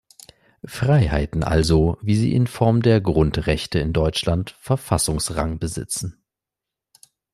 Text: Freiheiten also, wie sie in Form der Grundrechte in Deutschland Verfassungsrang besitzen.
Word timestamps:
Freiheiten 0.65 1.43
also, 1.43 1.99
wie 2.01 2.15
sie 2.15 2.33
in 2.33 2.47
Form 2.47 2.81
der 2.81 3.01
Grundrechte 3.01 3.77
in 3.77 3.93
Deutschland 3.93 4.49
Verfassungsrang 4.59 5.59
besitzen. 5.59 6.23